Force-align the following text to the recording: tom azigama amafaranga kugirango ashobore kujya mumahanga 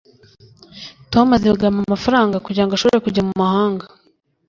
tom 1.13 1.27
azigama 1.35 1.79
amafaranga 1.83 2.43
kugirango 2.45 2.73
ashobore 2.73 2.99
kujya 3.05 3.21
mumahanga 3.27 3.85